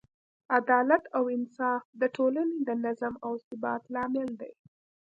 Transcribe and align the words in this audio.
عدالت 0.57 1.03
او 1.17 1.23
انصاف 1.37 1.83
د 2.01 2.03
ټولنې 2.15 2.57
د 2.67 2.69
نظم 2.85 3.13
او 3.25 3.33
ثبات 3.45 3.81
لامل 3.93 4.29
دی. 4.41 4.53